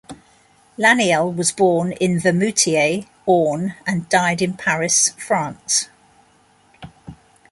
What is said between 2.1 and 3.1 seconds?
Vimoutiers,